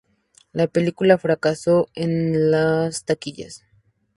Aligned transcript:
La 0.51 0.65
película 0.65 1.19
fracasó 1.19 1.89
en 1.93 2.49
las 2.49 3.05
taquillas. 3.05 3.61